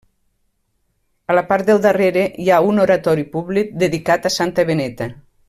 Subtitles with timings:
[1.33, 5.11] A la part del darrere hi ha un oratori públic dedicat a Santa Beneta.